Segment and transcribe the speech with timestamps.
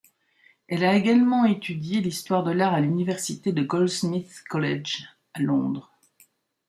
[0.67, 5.91] Elle a également étudié l'histoire de l'art à l'université de Goldsmith's College à Londres.